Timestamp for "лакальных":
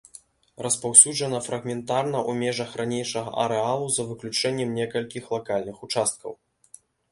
5.37-5.77